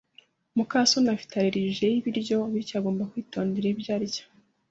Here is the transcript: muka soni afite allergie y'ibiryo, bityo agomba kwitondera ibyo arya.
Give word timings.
muka 0.55 0.79
soni 0.91 1.09
afite 1.15 1.33
allergie 1.35 1.87
y'ibiryo, 1.93 2.37
bityo 2.53 2.75
agomba 2.79 3.09
kwitondera 3.11 3.67
ibyo 3.73 3.91
arya. 3.97 4.23